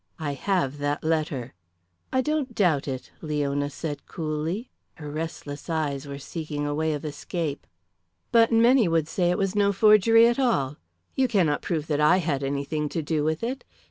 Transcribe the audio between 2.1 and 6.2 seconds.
"I don't doubt it," Leona said coolly. Her restless eyes were